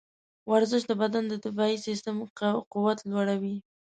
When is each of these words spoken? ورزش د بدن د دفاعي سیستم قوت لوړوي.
ورزش 0.51 0.81
د 0.87 0.91
بدن 1.01 1.23
د 1.27 1.33
دفاعي 1.45 1.77
سیستم 1.87 2.15
قوت 2.73 2.99
لوړوي. 3.09 3.55